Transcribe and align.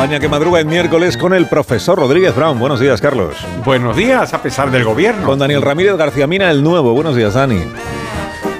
España 0.00 0.18
que 0.18 0.30
madruga 0.30 0.60
en 0.60 0.66
miércoles 0.66 1.18
con 1.18 1.34
el 1.34 1.44
profesor 1.44 1.98
Rodríguez 1.98 2.34
Brown. 2.34 2.58
Buenos 2.58 2.80
días, 2.80 3.02
Carlos. 3.02 3.36
Buenos 3.66 3.94
días, 3.94 4.32
a 4.32 4.40
pesar 4.40 4.70
del 4.70 4.82
gobierno. 4.82 5.26
Con 5.26 5.38
Daniel 5.38 5.60
Ramírez 5.60 5.94
García 5.98 6.26
Mina, 6.26 6.50
el 6.50 6.62
nuevo. 6.62 6.94
Buenos 6.94 7.14
días, 7.14 7.34
Dani. 7.34 7.64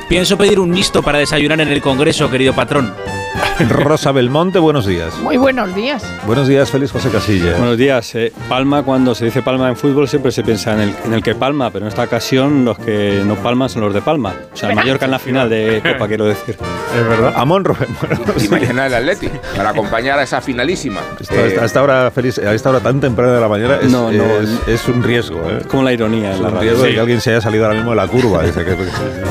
Pienso 0.07 0.37
pedir 0.37 0.61
un 0.61 0.69
mixto 0.69 1.03
para 1.03 1.17
desayunar 1.17 1.59
en 1.63 1.69
el 1.69 1.81
Congreso, 1.81 2.31
querido 2.31 2.53
patrón. 2.53 2.93
Rosa 3.69 4.13
Belmonte, 4.13 4.59
buenos 4.59 4.87
días. 4.87 5.15
Muy 5.19 5.37
buenos 5.37 5.75
días. 5.75 6.03
Buenos 6.27 6.49
días, 6.49 6.71
Félix 6.71 6.93
José 6.93 7.11
Casilla. 7.11 7.57
Buenos 7.57 7.77
días. 7.77 8.15
Eh, 8.15 8.33
palma, 8.49 8.83
cuando 8.83 9.15
se 9.15 9.27
dice 9.27 9.43
palma 9.43 9.69
en 9.69 9.77
fútbol, 9.77 10.09
siempre 10.09 10.33
se 10.33 10.43
piensa 10.43 10.73
en 10.75 10.81
el, 10.81 10.95
en 11.05 11.13
el 11.15 11.23
que 11.23 11.35
palma, 11.35 11.71
pero 11.71 11.85
en 11.85 11.89
esta 11.89 12.03
ocasión 12.05 12.65
los 12.65 12.79
que 12.79 13.23
no 13.25 13.37
palman 13.37 13.69
son 13.69 13.83
los 13.83 13.95
de 13.95 14.01
Palma. 14.01 14.35
O 14.53 14.57
sea, 14.57 14.71
el 14.71 14.75
Mallorca 14.77 15.05
en 15.05 15.11
la 15.11 15.19
final 15.19 15.49
de 15.51 15.83
Copa, 15.85 16.09
quiero 16.09 16.25
decir. 16.27 16.57
Es 16.91 17.07
verdad. 17.07 17.35
Amón 17.37 17.65
Rubén. 17.65 17.87
Y 18.45 18.49
mañana 18.49 18.87
el 18.87 18.95
Atleti, 18.95 19.31
para 19.57 19.71
acompañar 19.71 20.19
a 20.19 20.25
esa 20.25 20.41
finalísima. 20.41 21.01
Esto, 21.21 21.35
a 21.37 21.65
esta 21.65 21.83
hora, 21.85 22.11
Félix, 22.11 22.39
a 22.39 22.53
esta 22.53 22.71
hora 22.71 22.81
tan 22.81 23.01
temprana 23.01 23.33
de 23.35 23.41
la 23.41 23.47
mañana 23.49 23.77
es, 23.81 23.93
No, 23.93 24.11
no, 24.11 24.25
es, 24.41 24.49
es 24.67 24.89
un 24.89 25.01
riesgo. 25.01 25.39
¿eh? 25.49 25.59
Es 25.61 25.67
como 25.69 25.85
la 25.85 25.93
ironía 25.93 26.31
Es 26.33 26.37
en 26.39 26.43
la 26.43 26.49
un 26.49 26.55
radio. 26.57 26.71
riesgo 26.71 26.85
de 26.87 26.95
que 26.95 27.01
alguien 27.01 27.21
se 27.21 27.31
haya 27.31 27.41
salido 27.41 27.65
ahora 27.67 27.77
mismo 27.77 27.91
de 27.91 27.97
la 27.97 28.09
curva. 28.09 28.43
Dice 28.43 28.65
que, 28.65 28.77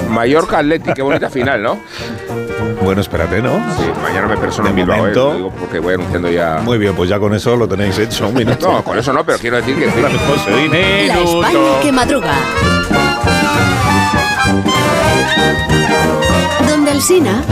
Mallorca 0.10 0.60
Atleti, 0.60 0.94
qué 0.94 1.02
bonita 1.02 1.30
final, 1.30 1.62
¿no? 1.62 1.80
bueno, 2.82 3.02
espérate, 3.02 3.42
¿no? 3.42 3.58
Sí, 3.78 3.84
mañana 4.02 4.28
me 4.28 4.38
persono 4.38 4.66
De 4.66 4.70
en 4.72 4.76
Bilbao, 4.76 4.96
¿eh? 4.96 5.00
momento- 5.00 5.30
Lo 5.30 5.36
digo 5.36 5.52
porque 5.60 5.80
voy 5.80 5.94
anunciando 5.96 6.30
ya. 6.30 6.60
Muy 6.64 6.78
bien, 6.78 6.96
pues 6.96 7.10
ya 7.10 7.20
con 7.20 7.34
eso 7.34 7.56
lo 7.56 7.68
tenéis 7.68 7.98
hecho. 8.00 8.28
Un 8.28 8.36
minuto. 8.36 8.72
No, 8.72 8.84
con 8.84 8.98
eso 8.98 9.12
no, 9.14 9.24
pero 9.26 9.38
quiero 9.38 9.58
decir 9.58 9.76
que. 9.78 9.90
José, 9.90 10.56
dime. 10.56 11.08
La 11.08 11.20
España 11.20 11.80
que 11.82 11.92
madruga. 11.92 12.34
Donde 16.68 16.92
el 16.92 17.02
Sina. 17.02 17.44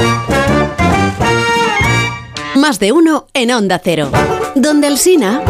Más 2.56 2.80
de 2.80 2.92
uno 2.92 3.28
en 3.34 3.52
Onda 3.52 3.80
Cero. 3.84 4.10
Donde 4.56 4.88
el 4.88 4.98
Sina. 4.98 5.42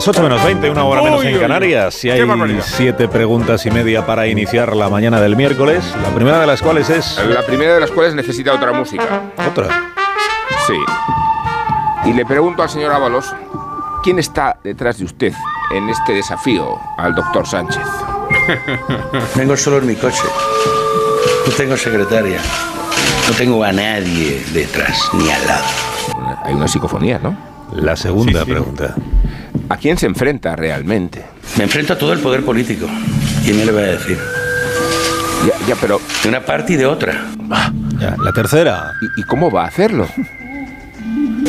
Las 0.00 0.08
8 0.08 0.22
menos 0.22 0.42
20, 0.42 0.70
una 0.70 0.84
hora 0.84 1.02
menos 1.02 1.22
en. 1.22 1.38
Canarias. 1.38 2.02
Y 2.06 2.08
Qué 2.08 2.22
hay 2.22 2.60
siete 2.62 3.06
preguntas 3.06 3.66
y 3.66 3.70
media 3.70 4.06
para 4.06 4.26
iniciar 4.26 4.74
la 4.74 4.88
mañana 4.88 5.20
del 5.20 5.36
miércoles. 5.36 5.84
La 6.02 6.08
primera 6.08 6.40
de 6.40 6.46
las 6.46 6.62
cuales 6.62 6.88
es. 6.88 7.20
La 7.28 7.42
primera 7.42 7.74
de 7.74 7.80
las 7.80 7.90
cuales 7.90 8.14
necesita 8.14 8.54
otra 8.54 8.72
música. 8.72 9.04
Otra. 9.46 9.92
Sí. 10.66 10.72
Y 12.08 12.14
le 12.14 12.24
pregunto 12.24 12.62
al 12.62 12.70
señor 12.70 12.92
Ábalos, 12.94 13.26
¿quién 14.02 14.18
está 14.18 14.56
detrás 14.64 14.96
de 14.96 15.04
usted 15.04 15.34
en 15.76 15.90
este 15.90 16.14
desafío 16.14 16.78
al 16.96 17.14
doctor 17.14 17.46
Sánchez? 17.46 17.84
Vengo 19.36 19.54
solo 19.54 19.80
en 19.80 19.86
mi 19.86 19.96
coche. 19.96 20.22
No 21.46 21.52
tengo 21.52 21.76
secretaria. 21.76 22.40
No 23.28 23.34
tengo 23.34 23.62
a 23.62 23.70
nadie 23.70 24.42
detrás 24.54 25.10
ni 25.12 25.28
al 25.30 25.46
lado. 25.46 25.64
Hay 26.44 26.54
una 26.54 26.68
psicofonía, 26.68 27.18
¿no? 27.22 27.36
La 27.74 27.96
segunda 27.96 28.40
Sí, 28.40 28.46
sí. 28.46 28.50
pregunta. 28.52 28.94
¿A 29.70 29.76
quién 29.76 29.96
se 29.96 30.06
enfrenta 30.06 30.56
realmente? 30.56 31.24
Me 31.56 31.62
enfrento 31.62 31.92
a 31.92 31.98
todo 31.98 32.12
el 32.12 32.18
poder 32.18 32.44
político. 32.44 32.88
¿Quién 33.44 33.56
me 33.56 33.64
lo 33.64 33.72
va 33.72 33.82
a 33.82 33.84
decir? 33.84 34.18
Ya, 35.46 35.68
ya, 35.68 35.76
pero 35.80 36.00
De 36.24 36.28
una 36.28 36.44
parte 36.44 36.72
y 36.72 36.76
de 36.76 36.86
otra. 36.86 37.24
Ya, 38.00 38.16
la 38.18 38.32
tercera. 38.32 38.92
¿y, 39.00 39.20
y 39.20 39.24
cómo 39.24 39.48
va 39.48 39.64
a 39.64 39.68
hacerlo? 39.68 40.08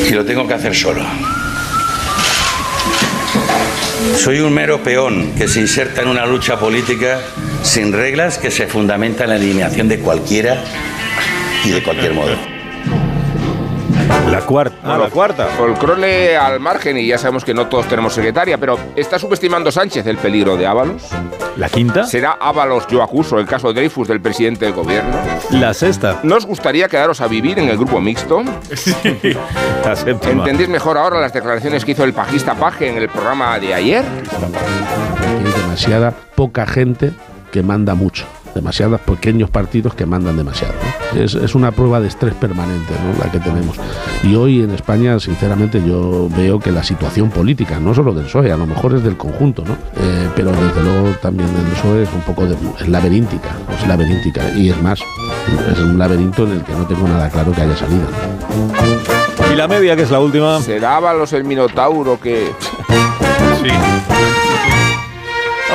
Y 0.08 0.10
lo 0.12 0.24
tengo 0.24 0.46
que 0.46 0.54
hacer 0.54 0.72
solo. 0.72 1.04
Soy 4.16 4.38
un 4.38 4.54
mero 4.54 4.84
peón 4.84 5.32
que 5.36 5.48
se 5.48 5.60
inserta 5.60 6.02
en 6.02 6.08
una 6.08 6.24
lucha 6.24 6.60
política 6.60 7.18
sin 7.64 7.92
reglas 7.92 8.38
que 8.38 8.52
se 8.52 8.68
fundamenta 8.68 9.24
en 9.24 9.30
la 9.30 9.36
eliminación 9.36 9.88
de 9.88 9.98
cualquiera 9.98 10.62
y 11.64 11.70
de 11.70 11.82
cualquier 11.82 12.14
modo. 12.14 12.51
La 14.32 14.40
cuarta. 14.40 14.76
Ah, 14.82 14.96
la 14.96 15.10
cuarta. 15.10 15.44
Folcrole 15.58 16.38
al 16.38 16.58
margen 16.58 16.96
y 16.96 17.06
ya 17.06 17.18
sabemos 17.18 17.44
que 17.44 17.52
no 17.52 17.66
todos 17.66 17.86
tenemos 17.86 18.14
secretaria, 18.14 18.56
pero 18.56 18.78
¿está 18.96 19.18
subestimando 19.18 19.70
Sánchez 19.70 20.06
el 20.06 20.16
peligro 20.16 20.56
de 20.56 20.66
Ábalos? 20.66 21.02
La 21.58 21.68
quinta. 21.68 22.06
¿Será 22.06 22.38
Ábalos 22.40 22.86
yo 22.86 23.02
acuso 23.02 23.38
el 23.38 23.44
caso 23.46 23.74
Dreyfus 23.74 24.08
del 24.08 24.22
presidente 24.22 24.64
del 24.64 24.72
gobierno? 24.72 25.14
La 25.50 25.74
sexta. 25.74 26.20
¿No 26.22 26.36
os 26.36 26.46
gustaría 26.46 26.88
quedaros 26.88 27.20
a 27.20 27.26
vivir 27.26 27.58
en 27.58 27.68
el 27.68 27.76
grupo 27.76 28.00
mixto? 28.00 28.42
La 29.84 29.94
séptima. 29.94 30.44
¿Entendéis 30.44 30.70
mejor 30.70 30.96
ahora 30.96 31.20
las 31.20 31.34
declaraciones 31.34 31.84
que 31.84 31.92
hizo 31.92 32.04
el 32.04 32.14
pajista 32.14 32.54
Paje 32.54 32.88
en 32.88 32.96
el 32.96 33.10
programa 33.10 33.58
de 33.58 33.74
ayer? 33.74 34.02
Hay 34.02 35.60
demasiada 35.60 36.10
poca 36.34 36.64
gente 36.64 37.12
que 37.50 37.62
manda 37.62 37.94
mucho. 37.94 38.24
Demasiados 38.54 39.00
pequeños 39.00 39.50
partidos 39.50 39.94
que 39.94 40.06
mandan 40.06 40.36
demasiado. 40.36 40.74
¿no? 41.14 41.20
Es, 41.20 41.34
es 41.34 41.54
una 41.54 41.72
prueba 41.72 42.00
de 42.00 42.08
estrés 42.08 42.34
permanente 42.34 42.92
¿no? 43.04 43.24
la 43.24 43.30
que 43.30 43.38
tenemos. 43.38 43.76
Y 44.22 44.34
hoy 44.34 44.62
en 44.62 44.70
España, 44.70 45.18
sinceramente, 45.18 45.82
yo 45.86 46.28
veo 46.36 46.60
que 46.60 46.70
la 46.70 46.82
situación 46.82 47.30
política, 47.30 47.80
no 47.80 47.94
solo 47.94 48.12
del 48.14 48.26
PSOE, 48.26 48.52
a 48.52 48.56
lo 48.56 48.66
mejor 48.66 48.94
es 48.94 49.02
del 49.02 49.16
conjunto, 49.16 49.64
¿no? 49.64 49.72
Eh, 49.72 50.28
pero 50.36 50.52
desde 50.52 50.82
luego 50.82 51.16
también 51.20 51.52
del 51.54 51.64
PSOE 51.72 52.02
es 52.04 52.12
un 52.12 52.20
poco 52.20 52.46
de, 52.46 52.56
es 52.80 52.88
laberíntica, 52.88 53.50
es 53.78 53.86
laberíntica. 53.88 54.42
Y 54.56 54.70
es 54.70 54.80
más, 54.82 55.00
es 55.72 55.78
un 55.78 55.98
laberinto 55.98 56.44
en 56.44 56.52
el 56.52 56.62
que 56.62 56.72
no 56.72 56.86
tengo 56.86 57.08
nada 57.08 57.28
claro 57.30 57.52
que 57.52 57.62
haya 57.62 57.76
salida. 57.76 58.06
¿no? 58.06 59.52
Y 59.52 59.56
la 59.56 59.68
media, 59.68 59.96
que 59.96 60.02
es 60.02 60.10
la 60.10 60.20
última. 60.20 60.60
¿Será 60.60 60.96
Ábalos 60.96 61.32
el 61.32 61.44
minotauro 61.44 62.18
que... 62.20 62.50
Vamos 62.88 64.31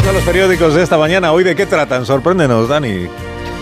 a 0.07 0.13
los 0.13 0.23
periódicos 0.23 0.73
de 0.73 0.84
esta 0.84 0.97
mañana. 0.97 1.34
¿Hoy 1.34 1.44
de 1.44 1.56
qué 1.56 1.66
tratan? 1.66 2.06
Sorpréndenos, 2.06 2.69
Dani. 2.69 3.07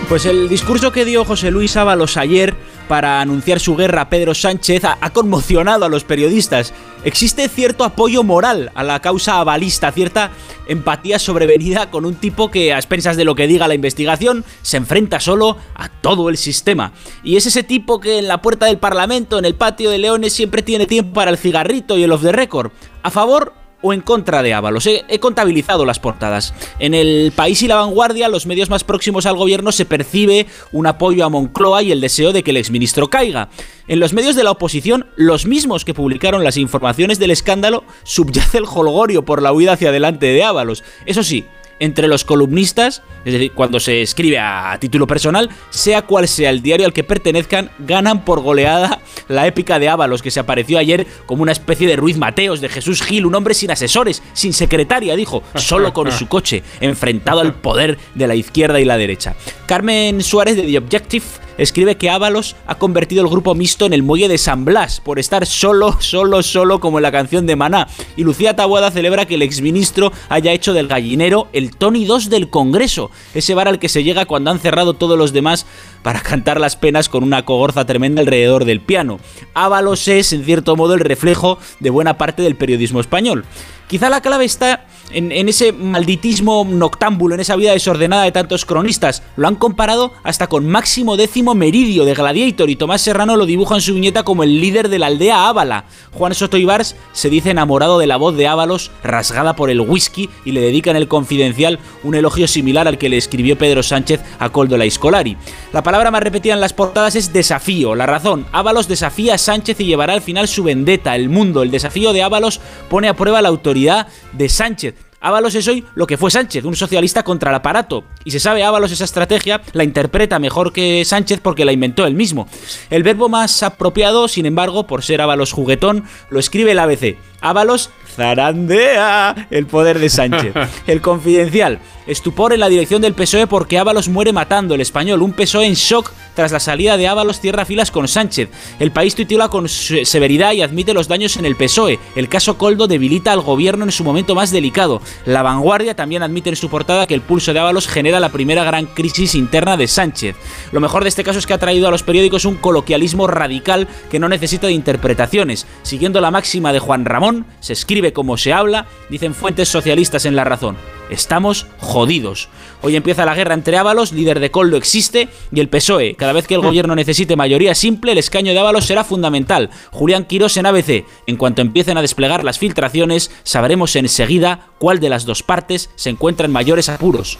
Pues 0.07 0.25
el 0.25 0.47
discurso 0.47 0.91
que 0.91 1.03
dio 1.03 1.25
José 1.25 1.49
Luis 1.49 1.75
Ábalos 1.75 2.17
ayer 2.17 2.55
para 2.87 3.19
anunciar 3.19 3.59
su 3.59 3.75
guerra 3.75 4.01
a 4.01 4.09
Pedro 4.09 4.35
Sánchez 4.35 4.83
ha, 4.83 5.09
conmocionado 5.11 5.85
a 5.85 5.89
los 5.89 6.03
periodistas. 6.03 6.73
Existe 7.03 7.49
cierto 7.49 7.83
apoyo 7.83 8.23
moral 8.23 8.71
a 8.75 8.83
la 8.83 8.99
causa 8.99 9.39
avalista, 9.39 9.91
cierta 9.91 10.29
empatía 10.67 11.17
sobrevenida 11.17 11.89
con 11.89 12.05
un 12.05 12.15
tipo 12.15 12.51
que, 12.51 12.73
a 12.73 12.77
expensas 12.77 13.17
de 13.17 13.25
lo 13.25 13.33
que 13.33 13.47
diga 13.47 13.67
la 13.67 13.73
investigación, 13.73 14.45
se 14.61 14.77
enfrenta 14.77 15.19
solo 15.19 15.57
a 15.73 15.89
todo 15.89 16.29
el 16.29 16.37
sistema. 16.37 16.91
Y 17.23 17.37
es 17.37 17.47
ese 17.47 17.63
tipo 17.63 17.99
que 17.99 18.19
en 18.19 18.27
la 18.27 18.41
puerta 18.41 18.67
del 18.67 18.77
Parlamento, 18.77 19.39
en 19.39 19.45
el 19.45 19.55
patio 19.55 19.89
de 19.89 19.97
Leones, 19.97 20.33
siempre 20.33 20.61
tiene 20.61 20.85
tiempo 20.85 21.13
para 21.13 21.31
el 21.31 21.37
cigarrito 21.37 21.97
y 21.97 22.03
el 22.03 22.11
off 22.11 22.21
the 22.21 22.31
record. 22.31 22.71
A 23.01 23.09
favor 23.09 23.64
o 23.85 23.93
en 23.93 24.01
contra 24.01 24.41
de 24.41 24.51
Ábalos. 24.55 24.87
He, 24.87 25.19
contabilizado 25.19 25.85
las 25.85 25.99
portadas. 25.99 26.55
En 26.79 26.95
el 26.95 27.31
País 27.35 27.61
y 27.61 27.67
la 27.67 27.75
Vanguardia, 27.75 28.29
los 28.29 28.47
medios 28.47 28.67
más 28.67 28.83
próximos 28.83 29.27
al 29.27 29.35
gobierno, 29.35 29.71
se 29.71 29.85
percibe 29.85 30.47
un 30.71 30.87
apoyo 30.87 31.23
a 31.23 31.29
Moncloa 31.29 31.83
y 31.83 31.91
el 31.91 32.01
deseo 32.01 32.33
de 32.33 32.41
que 32.41 32.49
el 32.49 32.57
exministro 32.57 33.11
caiga. 33.11 33.49
En 33.87 33.99
los 33.99 34.11
medios 34.13 34.35
de 34.35 34.43
la 34.43 34.49
oposición, 34.49 35.05
los 35.15 35.45
mismos 35.45 35.85
que 35.85 35.93
publicaron 35.93 36.43
las 36.43 36.57
informaciones 36.57 37.19
del 37.19 37.29
escándalo, 37.29 37.83
subyace 38.01 38.57
el 38.57 38.65
holgorio 38.65 39.23
por 39.23 39.43
la 39.43 39.53
huida 39.53 39.73
hacia 39.73 39.89
adelante 39.89 40.25
de 40.25 40.43
Ábalos. 40.43 40.83
Eso 41.05 41.21
sí, 41.21 41.45
entre 41.79 42.07
los 42.07 42.23
columnistas, 42.23 43.03
es 43.25 43.33
decir, 43.33 43.51
cuando 43.51 43.79
se 43.79 44.01
escribe 44.01 44.39
a 44.39 44.77
título 44.79 45.07
personal, 45.07 45.49
sea 45.69 46.03
cual 46.03 46.27
sea 46.27 46.49
el 46.49 46.61
diario 46.61 46.85
al 46.85 46.93
que 46.93 47.03
pertenezcan, 47.03 47.71
ganan 47.79 48.23
por 48.23 48.41
goleada 48.41 49.01
la 49.27 49.47
épica 49.47 49.79
de 49.79 49.89
Ábalos, 49.89 50.21
que 50.21 50.31
se 50.31 50.39
apareció 50.39 50.77
ayer 50.77 51.05
como 51.25 51.43
una 51.43 51.51
especie 51.51 51.87
de 51.87 51.95
Ruiz 51.95 52.17
Mateos, 52.17 52.61
de 52.61 52.69
Jesús 52.69 53.01
Gil, 53.01 53.25
un 53.25 53.35
hombre 53.35 53.53
sin 53.53 53.71
asesores, 53.71 54.21
sin 54.33 54.53
secretaria, 54.53 55.15
dijo, 55.15 55.43
solo 55.55 55.93
con 55.93 56.11
su 56.11 56.27
coche, 56.27 56.63
enfrentado 56.79 57.41
al 57.41 57.53
poder 57.53 57.97
de 58.13 58.27
la 58.27 58.35
izquierda 58.35 58.79
y 58.79 58.85
la 58.85 58.97
derecha. 58.97 59.35
Carmen 59.65 60.21
Suárez 60.21 60.55
de 60.55 60.63
The 60.63 60.77
Objective 60.77 61.25
escribe 61.57 61.95
que 61.97 62.09
Ábalos 62.09 62.55
ha 62.67 62.75
convertido 62.75 63.23
el 63.23 63.29
grupo 63.29 63.55
mixto 63.55 63.85
en 63.85 63.93
el 63.93 64.03
muelle 64.03 64.27
de 64.27 64.37
San 64.37 64.65
Blas 64.65 65.01
por 65.01 65.19
estar 65.19 65.45
solo, 65.45 65.97
solo, 65.99 66.43
solo 66.43 66.79
como 66.79 66.97
en 66.99 67.03
la 67.03 67.11
canción 67.11 67.45
de 67.45 67.55
Maná. 67.55 67.87
Y 68.15 68.23
Lucía 68.23 68.55
Tabuada 68.55 68.91
celebra 68.91 69.25
que 69.25 69.35
el 69.35 69.41
exministro 69.41 70.11
haya 70.29 70.51
hecho 70.51 70.73
del 70.73 70.87
gallinero 70.87 71.47
el 71.53 71.75
Tony 71.75 72.05
2 72.05 72.29
del 72.29 72.49
Congreso, 72.49 73.11
ese 73.33 73.53
bar 73.53 73.67
al 73.67 73.79
que 73.79 73.89
se 73.89 74.03
llega 74.03 74.25
cuando 74.25 74.51
han 74.51 74.59
cerrado 74.59 74.93
todos 74.93 75.17
los 75.17 75.33
demás 75.33 75.65
para 76.03 76.21
cantar 76.21 76.59
las 76.59 76.75
penas 76.75 77.09
con 77.09 77.23
una 77.23 77.45
cogorza 77.45 77.85
tremenda 77.85 78.21
alrededor 78.21 78.65
del 78.65 78.81
piano. 78.81 79.19
Ábalos 79.53 80.07
es, 80.07 80.33
en 80.33 80.45
cierto 80.45 80.75
modo, 80.75 80.93
el 80.93 80.99
reflejo 80.99 81.57
de 81.79 81.89
buena 81.89 82.17
parte 82.17 82.41
del 82.41 82.55
periodismo 82.55 82.99
español. 82.99 83.45
Quizá 83.87 84.09
la 84.09 84.21
clave 84.21 84.45
está 84.45 84.85
en, 85.11 85.31
ese 85.49 85.71
malditismo 85.71 86.65
noctámbulo, 86.69 87.35
en 87.35 87.41
esa 87.41 87.55
vida 87.55 87.71
desordenada 87.71 88.23
de 88.23 88.31
tantos 88.31 88.65
cronistas. 88.65 89.23
Lo 89.35 89.47
han 89.47 89.55
comparado 89.55 90.13
hasta 90.23 90.47
con 90.47 90.67
Máximo 90.67 91.17
Décimo 91.17 91.55
Meridio 91.55 92.05
de 92.05 92.13
Gladiator 92.13 92.69
y 92.69 92.75
Tomás 92.75 93.01
Serrano 93.01 93.35
lo 93.35 93.45
dibuja 93.45 93.75
en 93.75 93.81
su 93.81 93.93
viñeta 93.93 94.23
como 94.23 94.43
el 94.43 94.59
líder 94.59 94.89
de 94.89 94.99
la 94.99 95.07
aldea 95.07 95.47
Ábala. 95.47 95.85
Juan 96.11 96.33
Soto 96.33 96.57
Ibars 96.57 96.95
se 97.13 97.29
dice 97.29 97.51
enamorado 97.51 97.99
de 97.99 98.07
la 98.07 98.17
voz 98.17 98.35
de 98.35 98.47
Ábalos 98.47 98.91
rasgada 99.03 99.55
por 99.55 99.69
el 99.69 99.81
whisky 99.81 100.29
y 100.43 100.51
le 100.51 100.61
dedica 100.61 100.91
en 100.91 100.97
el 100.97 101.07
confidencial 101.07 101.79
un 102.03 102.15
elogio 102.15 102.47
similar 102.47 102.87
al 102.87 102.97
que 102.97 103.09
le 103.09 103.17
escribió 103.17 103.57
Pedro 103.57 103.83
Sánchez 103.83 104.21
a 104.39 104.49
Coldo 104.49 104.77
la 104.77 104.85
Iscolari. 104.85 105.37
La 105.73 105.83
palabra 105.83 106.11
más 106.11 106.23
repetida 106.23 106.53
en 106.53 106.61
las 106.61 106.73
portadas 106.73 107.15
es 107.15 107.33
desafío. 107.33 107.95
La 107.95 108.05
razón, 108.05 108.45
Ábalos 108.51 108.87
desafía 108.87 109.35
a 109.35 109.37
Sánchez 109.37 109.79
y 109.79 109.85
llevará 109.85 110.13
al 110.13 110.21
final 110.21 110.47
su 110.47 110.63
vendetta. 110.63 111.15
El 111.15 111.29
mundo, 111.29 111.63
el 111.63 111.71
desafío 111.71 112.13
de 112.13 112.23
Ábalos 112.23 112.59
pone 112.89 113.07
a 113.07 113.15
prueba 113.15 113.41
la 113.41 113.49
autoridad 113.49 114.07
de 114.33 114.49
Sánchez. 114.49 114.94
Ábalos 115.25 115.55
es 115.55 115.67
hoy 115.67 115.83
lo 115.95 116.05
que 116.05 116.17
fue 116.17 116.29
Sánchez, 116.29 116.65
un 116.65 116.75
socialista 116.75 117.23
contra 117.23 117.49
el 117.49 117.55
aparato. 117.55 118.03
Y 118.25 118.29
se 118.29 118.39
sabe, 118.39 118.63
Ábalos 118.63 118.91
esa 118.91 119.05
estrategia 119.05 119.59
la 119.73 119.83
interpreta 119.83 120.37
mejor 120.37 120.71
que 120.71 121.03
Sánchez 121.03 121.39
porque 121.41 121.65
la 121.65 121.71
inventó 121.71 122.05
él 122.05 122.13
mismo. 122.13 122.47
El 122.91 123.01
verbo 123.01 123.27
más 123.27 123.63
apropiado, 123.63 124.27
sin 124.27 124.45
embargo, 124.45 124.85
por 124.85 125.01
ser 125.01 125.21
Ábalos 125.21 125.51
juguetón, 125.51 126.03
lo 126.29 126.39
escribe 126.39 126.73
el 126.73 126.79
ABC. 126.79 127.17
Ábalos 127.41 127.89
zarandea 128.15 129.47
el 129.49 129.65
poder 129.65 129.97
de 129.97 130.09
Sánchez. 130.09 130.53
El 130.87 131.01
confidencial. 131.01 131.79
Estupor 132.07 132.53
en 132.53 132.59
la 132.59 132.69
dirección 132.69 133.01
del 133.01 133.13
PSOE 133.13 133.47
porque 133.47 133.79
Ábalos 133.79 134.09
muere 134.09 134.31
matando 134.31 134.75
el 134.75 134.81
español. 134.81 135.21
Un 135.21 135.33
PSOE 135.33 135.65
en 135.65 135.73
shock 135.73 136.11
tras 136.35 136.51
la 136.51 136.59
salida 136.59 136.97
de 136.97 137.07
Ábalos 137.07 137.39
tierra 137.39 137.65
filas 137.65 137.91
con 137.91 138.07
Sánchez. 138.07 138.49
El 138.79 138.91
país 138.91 139.15
titula 139.15 139.49
con 139.49 139.67
severidad 139.67 140.53
y 140.53 140.61
admite 140.61 140.93
los 140.93 141.07
daños 141.07 141.37
en 141.37 141.45
el 141.45 141.55
PSOE. 141.55 141.99
El 142.15 142.29
caso 142.29 142.57
Coldo 142.57 142.87
debilita 142.87 143.31
al 143.31 143.41
gobierno 143.41 143.85
en 143.85 143.91
su 143.91 144.03
momento 144.03 144.35
más 144.35 144.51
delicado. 144.51 145.01
La 145.25 145.41
vanguardia 145.41 145.95
también 145.95 146.23
admite 146.23 146.49
en 146.49 146.55
su 146.55 146.69
portada 146.69 147.07
que 147.07 147.13
el 147.13 147.21
pulso 147.21 147.53
de 147.53 147.59
Ábalos 147.59 147.87
genera 147.87 148.19
la 148.19 148.29
primera 148.29 148.63
gran 148.63 148.85
crisis 148.85 149.35
interna 149.35 149.77
de 149.77 149.87
Sánchez. 149.87 150.35
Lo 150.71 150.79
mejor 150.79 151.03
de 151.03 151.09
este 151.09 151.23
caso 151.23 151.39
es 151.39 151.47
que 151.47 151.53
ha 151.53 151.57
traído 151.57 151.87
a 151.87 151.91
los 151.91 152.03
periódicos 152.03 152.45
un 152.45 152.55
coloquialismo 152.55 153.27
radical 153.27 153.87
que 154.11 154.19
no 154.19 154.29
necesita 154.29 154.67
de 154.67 154.73
interpretaciones. 154.73 155.65
Siguiendo 155.83 156.21
la 156.21 156.31
máxima 156.31 156.73
de 156.73 156.79
Juan 156.79 157.05
Ramón, 157.05 157.45
se 157.59 157.73
escribe 157.73 158.13
como 158.13 158.37
se 158.37 158.53
habla, 158.53 158.87
dicen 159.09 159.33
fuentes 159.33 159.69
socialistas 159.69 160.25
en 160.25 160.35
La 160.35 160.43
Razón. 160.43 160.77
Estamos 161.09 161.67
jodidos. 161.79 162.49
Hoy 162.81 162.95
empieza 162.95 163.25
la 163.25 163.35
guerra 163.35 163.53
entre 163.53 163.77
Ábalos, 163.77 164.11
líder 164.11 164.39
de 164.39 164.51
Coldo 164.51 164.77
existe, 164.77 165.29
y 165.51 165.59
el 165.59 165.69
PSOE. 165.69 166.15
Cada 166.25 166.33
vez 166.33 166.47
que 166.47 166.55
el 166.55 166.61
gobierno 166.61 166.95
necesite 166.95 167.35
mayoría 167.35 167.75
simple, 167.75 168.13
el 168.13 168.17
escaño 168.17 168.51
de 168.51 168.57
Ábalos 168.57 168.85
será 168.85 169.03
fundamental. 169.03 169.69
Julián 169.91 170.25
Quirós 170.25 170.57
en 170.57 170.65
ABC. 170.65 171.05
En 171.27 171.35
cuanto 171.37 171.61
empiecen 171.61 171.99
a 171.99 172.01
desplegar 172.01 172.43
las 172.43 172.57
filtraciones, 172.57 173.29
sabremos 173.43 173.95
enseguida 173.95 174.69
cuál 174.79 174.99
de 174.99 175.09
las 175.09 175.25
dos 175.25 175.43
partes 175.43 175.91
se 175.93 176.09
encuentra 176.09 176.47
en 176.47 176.51
mayores 176.51 176.89
apuros. 176.89 177.37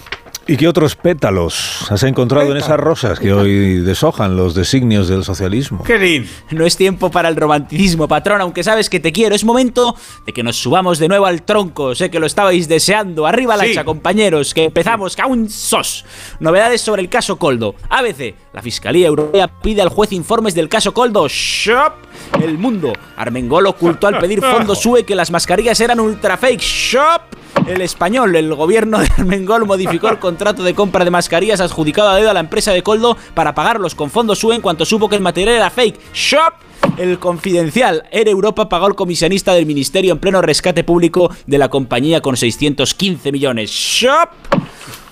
¿Y 0.48 0.58
qué 0.58 0.68
otros 0.68 0.96
pétalos 0.96 1.88
has 1.90 2.04
encontrado 2.04 2.52
en 2.52 2.58
esas 2.58 2.80
rosas 2.80 3.20
que 3.20 3.34
hoy 3.34 3.80
deshojan 3.80 4.38
los 4.38 4.54
designios 4.54 5.08
del 5.08 5.24
socialismo? 5.24 5.84
¡Qué 5.84 6.24
No 6.52 6.68
es 6.68 6.78
tiempo 6.78 7.10
para 7.10 7.30
el 7.30 7.36
romanticismo, 7.36 8.08
patrón, 8.08 8.42
aunque 8.42 8.64
sabes 8.64 8.88
que 8.88 9.00
te 9.00 9.12
quiero. 9.12 9.34
Es 9.34 9.44
momento 9.44 9.96
de 10.24 10.34
que 10.34 10.44
nos 10.44 10.58
subamos 10.58 11.00
de 11.00 11.08
nuevo 11.08 11.26
al 11.26 11.42
tronco. 11.42 11.96
Sé 11.96 12.12
que 12.12 12.20
lo 12.20 12.28
estabais 12.28 12.68
deseando. 12.68 13.26
Arriba 13.26 13.58
la 13.58 13.64
hacha, 13.64 13.84
compañeros, 13.84 14.54
que 14.54 14.66
empezamos. 14.66 15.16
¡Caun 15.16 15.50
sos! 15.50 16.06
Novedades 16.40 16.80
sobre 16.80 17.02
el 17.02 17.10
caso 17.10 17.38
Coldo. 17.38 17.74
ABC, 17.90 18.36
la 18.54 18.62
Fiscalía 18.62 19.08
Europea 19.08 19.48
pide 19.48 19.82
al 19.82 19.90
juez 19.90 20.12
informes 20.12 20.54
del 20.54 20.70
caso 20.70 20.94
Coldo. 20.94 21.28
¡Shop! 21.28 21.94
El 22.40 22.60
mundo. 22.60 22.94
Armengol 23.18 23.66
ocultó 23.66 24.06
al 24.06 24.20
pedir 24.20 24.42
fondos 24.42 24.80
SUE 24.84 25.06
que 25.06 25.16
las 25.16 25.32
mascarillas 25.32 25.80
eran 25.80 26.00
ultra 26.00 26.38
fake. 26.38 26.62
¡Shop! 26.62 27.22
El 27.68 27.82
español, 27.82 28.36
el 28.36 28.54
gobierno 28.54 29.00
de 29.00 29.08
Armengol 29.18 29.66
modificó 29.66 30.10
el 30.10 30.20
contrato 30.36 30.64
de 30.64 30.76
compra 30.76 31.06
de 31.06 31.12
mascarillas 31.12 31.62
adjudicado 31.62 32.10
a 32.10 32.18
dedo 32.18 32.30
a 32.30 32.34
la 32.34 32.42
empresa 32.42 32.74
de 32.74 32.84
Coldo 32.84 33.16
para 33.34 33.56
pagarlos 33.56 33.96
con 33.96 34.12
fondos 34.12 34.40
SUE 34.40 34.56
en 34.56 34.62
cuanto 34.62 34.84
supo 34.84 35.08
que 35.08 35.16
el 35.16 35.22
material 35.22 35.56
era 35.56 35.70
fake. 35.70 35.98
¡Shop! 36.14 36.56
El 36.98 37.20
confidencial 37.20 38.04
Air 38.12 38.28
Europa 38.28 38.68
pagó 38.68 38.86
al 38.86 38.96
comisionista 38.96 39.54
del 39.54 39.66
ministerio 39.66 40.12
en 40.12 40.20
pleno 40.20 40.42
rescate 40.42 40.84
público 40.84 41.32
de 41.48 41.58
la 41.58 41.70
compañía 41.70 42.20
con 42.20 42.36
615 42.36 43.32
millones. 43.32 43.72
¡Shop! 43.72 44.28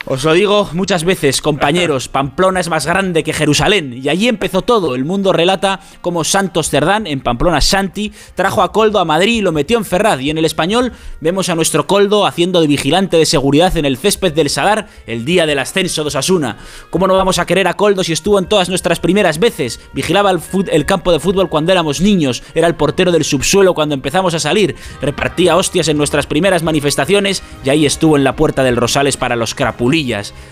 Os 0.05 0.25
lo 0.25 0.33
digo 0.33 0.69
muchas 0.73 1.05
veces, 1.05 1.41
compañeros, 1.41 2.09
Pamplona 2.09 2.59
es 2.59 2.67
más 2.67 2.85
grande 2.85 3.23
que 3.23 3.31
Jerusalén, 3.31 4.01
y 4.03 4.09
allí 4.09 4.27
empezó 4.27 4.61
todo. 4.61 4.95
El 4.95 5.05
mundo 5.05 5.31
relata 5.31 5.79
cómo 6.01 6.25
Santos 6.25 6.69
Cerdán, 6.69 7.07
en 7.07 7.21
Pamplona 7.21 7.61
Santi, 7.61 8.11
trajo 8.35 8.63
a 8.63 8.73
Coldo 8.73 8.99
a 8.99 9.05
Madrid 9.05 9.37
y 9.37 9.41
lo 9.41 9.53
metió 9.53 9.77
en 9.77 9.85
Ferraz. 9.85 10.19
Y 10.19 10.29
en 10.29 10.37
el 10.37 10.43
español 10.43 10.91
vemos 11.21 11.47
a 11.47 11.55
nuestro 11.55 11.87
Coldo 11.87 12.25
haciendo 12.25 12.59
de 12.59 12.67
vigilante 12.67 13.15
de 13.15 13.25
seguridad 13.25 13.77
en 13.77 13.85
el 13.85 13.95
césped 13.95 14.33
del 14.33 14.49
Sadar 14.49 14.89
el 15.07 15.23
día 15.23 15.45
del 15.45 15.59
ascenso 15.59 16.01
de 16.01 16.09
Osasuna. 16.09 16.57
¿Cómo 16.89 17.07
no 17.07 17.15
vamos 17.15 17.39
a 17.39 17.45
querer 17.45 17.69
a 17.69 17.75
Coldo 17.75 18.03
si 18.03 18.11
estuvo 18.11 18.39
en 18.39 18.49
todas 18.49 18.67
nuestras 18.67 18.99
primeras 18.99 19.39
veces? 19.39 19.79
Vigilaba 19.93 20.31
el, 20.31 20.41
el 20.69 20.85
campo 20.85 21.13
de 21.13 21.21
fútbol 21.21 21.47
cuando 21.47 21.71
éramos 21.71 22.01
niños, 22.01 22.43
era 22.55 22.67
el 22.67 22.75
portero 22.75 23.13
del 23.13 23.23
subsuelo 23.23 23.73
cuando 23.73 23.95
empezamos 23.95 24.33
a 24.33 24.39
salir, 24.39 24.75
repartía 25.01 25.55
hostias 25.55 25.87
en 25.87 25.97
nuestras 25.97 26.27
primeras 26.27 26.61
manifestaciones 26.61 27.41
y 27.63 27.69
ahí 27.69 27.85
estuvo 27.85 28.17
en 28.17 28.25
la 28.25 28.35
puerta 28.35 28.65
del 28.65 28.75
Rosales 28.75 29.15
para 29.15 29.37
los 29.37 29.55
crapulitos 29.55 29.92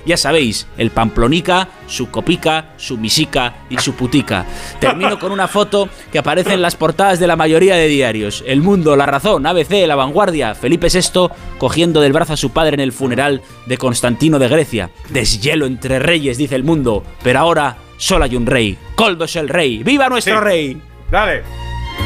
ya 0.06 0.18
sabéis, 0.18 0.68
el 0.78 0.92
Pamplonica, 0.92 1.68
su 1.88 2.12
copica, 2.12 2.74
su 2.78 2.98
misica 2.98 3.56
y 3.70 3.78
su 3.78 3.94
putica. 3.94 4.46
Termino 4.80 5.18
con 5.18 5.32
una 5.32 5.48
foto 5.48 5.90
que 6.12 6.20
aparece 6.20 6.54
en 6.54 6.62
las 6.62 6.76
portadas 6.76 7.20
de 7.20 7.28
la 7.28 7.36
mayoría 7.36 7.76
de 7.76 7.88
diarios. 7.88 8.44
El 8.46 8.62
Mundo, 8.62 8.96
La 8.96 9.08
Razón, 9.08 9.46
ABC, 9.46 9.88
La 9.88 9.96
Vanguardia, 9.96 10.54
Felipe 10.54 10.88
VI 10.94 11.30
cogiendo 11.58 12.02
del 12.02 12.14
brazo 12.14 12.34
a 12.34 12.38
su 12.38 12.52
padre 12.52 12.76
en 12.76 12.82
el 12.82 12.92
funeral 12.92 13.42
de 13.66 13.78
Constantino 13.78 14.38
de 14.38 14.48
Grecia. 14.48 14.92
Deshielo 15.10 15.66
entre 15.66 16.00
reyes, 16.00 16.38
dice 16.38 16.56
el 16.56 16.64
Mundo, 16.64 17.04
pero 17.24 17.40
ahora 17.40 17.78
solo 17.98 18.26
hay 18.26 18.36
un 18.36 18.46
rey. 18.46 18.78
Coldo 18.96 19.26
es 19.26 19.36
el 19.36 19.50
rey. 19.50 19.82
¡Viva 19.84 20.08
nuestro 20.10 20.40
rey! 20.40 20.80
Dale. 21.10 21.44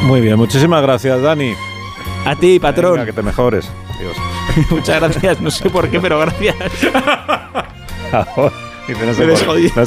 Muy 0.04 0.22
bien, 0.22 0.38
muchísimas 0.38 0.82
gracias, 0.82 1.22
Dani. 1.22 1.54
A 2.26 2.36
ti, 2.36 2.60
patrón. 2.60 3.06
que 3.06 3.14
te 3.14 3.22
mejores. 3.22 3.70
Muchas 4.70 5.00
gracias, 5.00 5.42
no 5.42 5.52
sé 5.52 5.70
por 5.70 5.90
qué, 5.90 6.00
pero 6.00 6.20
gracias. 6.20 6.56
no, 8.12 8.52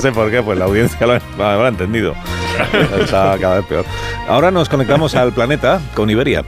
sé 0.00 0.12
por, 0.12 0.30
qué, 0.30 0.42
pues 0.42 0.59
la 0.59 0.66
audiencia 0.66 1.07
lo, 1.07 1.14
habrá 1.45 1.68
entendido. 1.68 2.14
Está 3.00 3.37
cada 3.38 3.57
vez 3.57 3.64
peor. 3.66 3.85
Ahora 4.28 4.50
nos 4.50 4.68
conectamos 4.68 5.14
al 5.14 5.33
planeta 5.33 5.80
con 5.95 6.11
Iberia. 6.11 6.45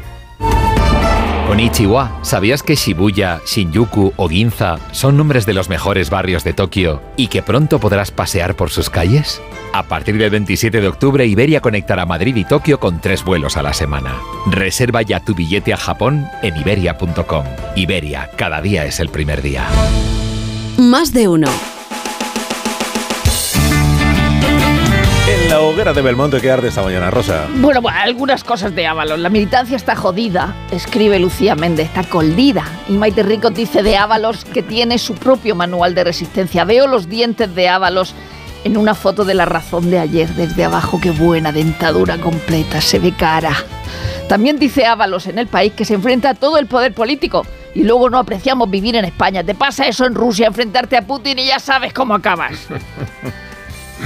Konnichiwa, 1.61 2.21
¿sabías 2.23 2.62
que 2.62 2.75
Shibuya, 2.75 3.43
Shinjuku 3.45 4.14
o 4.17 4.29
Ginza 4.31 4.79
son 4.93 5.19
nombres 5.19 5.45
de 5.45 5.52
los 5.52 5.69
mejores 5.69 6.09
barrios 6.09 6.43
de 6.43 6.55
Tokio 6.55 7.02
y 7.19 7.26
que 7.26 7.43
pronto 7.43 7.79
podrás 7.79 8.11
pasear 8.11 8.57
por 8.57 8.71
sus 8.71 8.88
calles? 8.88 9.43
A 9.75 9.83
partir 9.83 10.17
del 10.17 10.31
27 10.31 10.81
de 10.81 10.88
octubre, 10.88 11.26
Iberia 11.26 11.61
conectará 11.61 12.07
Madrid 12.07 12.35
y 12.37 12.47
Tokio 12.47 12.81
con 12.81 13.02
tres 13.02 13.23
vuelos 13.25 13.59
a 13.59 13.62
la 13.62 13.75
semana. 13.75 14.23
Reserva 14.47 15.02
ya 15.02 15.21
tu 15.21 15.35
billete 15.35 15.75
a 15.75 15.76
Japón 15.76 16.25
en 16.40 16.57
iberia.com. 16.57 17.45
Iberia, 17.76 18.31
cada 18.38 18.62
día 18.62 18.87
es 18.87 18.99
el 18.99 19.11
primer 19.11 19.43
día. 19.43 19.69
Más 20.79 21.12
de 21.12 21.29
uno. 21.29 21.49
La 25.49 25.60
hoguera 25.60 25.92
de 25.92 26.02
Belmonte 26.02 26.40
que 26.40 26.50
arde 26.50 26.68
esta 26.68 26.82
mañana, 26.82 27.10
Rosa? 27.10 27.46
Bueno, 27.56 27.80
bueno, 27.80 27.99
algunas 27.99 28.42
cosas 28.44 28.75
de 28.75 28.87
Ábalos. 28.87 29.18
La 29.18 29.28
militancia 29.28 29.76
está 29.76 29.94
jodida, 29.94 30.54
escribe 30.70 31.18
Lucía 31.18 31.54
Méndez, 31.54 31.87
está 31.87 32.04
coldida. 32.04 32.64
Y 32.88 32.92
Maite 32.92 33.22
Rico 33.22 33.50
dice 33.50 33.82
de 33.82 33.96
Ábalos 33.96 34.44
que 34.44 34.62
tiene 34.62 34.99
su 34.99 35.14
propio 35.14 35.54
manual 35.54 35.94
de 35.94 36.04
resistencia. 36.04 36.64
Veo 36.64 36.87
los 36.87 37.08
dientes 37.08 37.54
de 37.54 37.68
Ábalos 37.68 38.14
en 38.64 38.76
una 38.76 38.94
foto 38.94 39.25
de 39.25 39.34
la 39.34 39.44
razón 39.44 39.90
de 39.90 39.99
ayer, 39.99 40.28
desde 40.30 40.64
abajo, 40.64 41.00
qué 41.00 41.10
buena 41.10 41.52
dentadura 41.52 42.18
completa, 42.18 42.80
se 42.80 42.99
ve 42.99 43.12
cara. 43.12 43.54
También 44.28 44.58
dice 44.58 44.87
Ábalos 44.87 45.26
en 45.26 45.38
el 45.38 45.46
país 45.46 45.72
que 45.72 45.84
se 45.84 45.94
enfrenta 45.94 46.30
a 46.30 46.34
todo 46.34 46.58
el 46.58 46.66
poder 46.66 46.92
político 46.92 47.46
y 47.75 47.84
luego 47.84 48.10
no 48.10 48.18
apreciamos 48.18 48.70
vivir 48.70 48.96
en 48.96 49.04
España. 49.04 49.42
Te 49.44 49.54
pasa 49.54 49.87
eso 49.87 50.06
en 50.06 50.14
Rusia, 50.14 50.46
enfrentarte 50.46 50.96
a 50.96 51.02
Putin 51.02 51.38
y 51.38 51.46
ya 51.46 51.58
sabes 51.58 51.92
cómo 51.92 52.14
acabas. 52.14 52.68